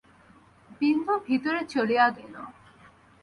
বিন্দু 0.81 1.13
ভিতরে 1.27 1.61
চলিয়া 1.65 2.05
গেল। 2.09 2.35